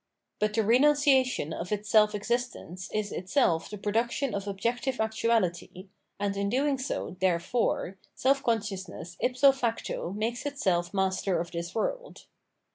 [0.39, 5.89] But the renunciation of its self existence is itself the production of objective actuality,
[6.19, 12.25] and in doing so, therefore, self consciousness ifso facto makes itself master of this world.